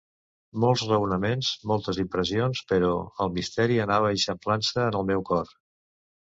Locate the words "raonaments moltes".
0.91-1.99